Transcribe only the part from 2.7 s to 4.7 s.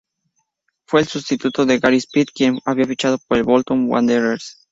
fichado por el Bolton Wanderers.